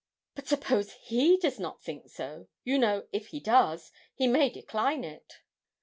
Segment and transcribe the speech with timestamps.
[0.33, 2.47] 'But suppose he does not think so.
[2.63, 5.43] You know, if he does, he may decline it.'